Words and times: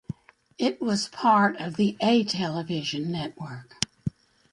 It 0.57 0.81
was 0.81 1.09
part 1.09 1.57
of 1.57 1.75
the 1.75 1.95
A 2.01 2.23
television 2.23 3.11
network. 3.11 3.75